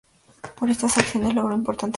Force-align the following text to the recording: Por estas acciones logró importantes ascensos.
Por 0.57 0.71
estas 0.71 0.97
acciones 0.97 1.35
logró 1.35 1.53
importantes 1.53 1.75
ascensos. 1.75 1.89